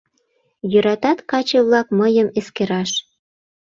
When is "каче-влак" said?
1.29-1.87